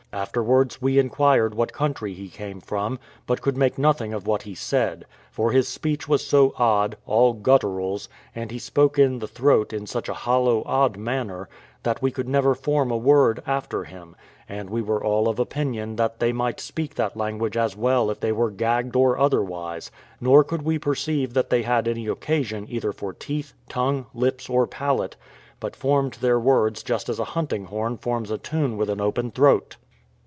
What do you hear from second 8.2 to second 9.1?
and he spoke